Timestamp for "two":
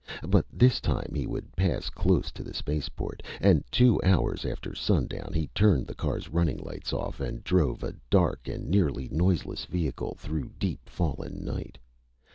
3.69-4.01